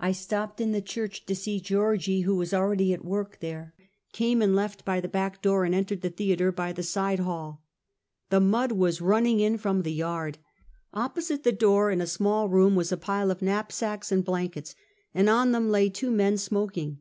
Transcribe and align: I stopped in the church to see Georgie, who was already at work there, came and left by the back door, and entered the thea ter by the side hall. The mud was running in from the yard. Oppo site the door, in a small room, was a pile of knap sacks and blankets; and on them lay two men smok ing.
I 0.00 0.12
stopped 0.12 0.58
in 0.58 0.72
the 0.72 0.80
church 0.80 1.26
to 1.26 1.34
see 1.34 1.60
Georgie, 1.60 2.22
who 2.22 2.36
was 2.36 2.54
already 2.54 2.94
at 2.94 3.04
work 3.04 3.36
there, 3.40 3.74
came 4.14 4.40
and 4.40 4.56
left 4.56 4.86
by 4.86 5.02
the 5.02 5.06
back 5.08 5.42
door, 5.42 5.66
and 5.66 5.74
entered 5.74 6.00
the 6.00 6.08
thea 6.08 6.34
ter 6.34 6.50
by 6.50 6.72
the 6.72 6.82
side 6.82 7.18
hall. 7.18 7.62
The 8.30 8.40
mud 8.40 8.72
was 8.72 9.02
running 9.02 9.38
in 9.40 9.58
from 9.58 9.82
the 9.82 9.92
yard. 9.92 10.38
Oppo 10.94 11.20
site 11.20 11.42
the 11.42 11.52
door, 11.52 11.90
in 11.90 12.00
a 12.00 12.06
small 12.06 12.48
room, 12.48 12.74
was 12.74 12.90
a 12.90 12.96
pile 12.96 13.30
of 13.30 13.42
knap 13.42 13.70
sacks 13.70 14.10
and 14.10 14.24
blankets; 14.24 14.74
and 15.12 15.28
on 15.28 15.52
them 15.52 15.68
lay 15.68 15.90
two 15.90 16.10
men 16.10 16.36
smok 16.36 16.78
ing. 16.78 17.00